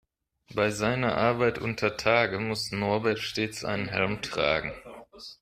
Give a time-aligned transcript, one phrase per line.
[0.55, 4.71] Bei seiner Arbeit untertage muss Norbert stets einen Helm tragen.